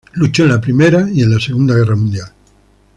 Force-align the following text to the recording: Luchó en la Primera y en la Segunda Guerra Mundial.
Luchó 0.13 0.41
en 0.45 0.49
la 0.49 0.59
Primera 0.59 1.07
y 1.13 1.21
en 1.21 1.29
la 1.31 1.39
Segunda 1.39 1.75
Guerra 1.75 1.95
Mundial. 1.95 2.33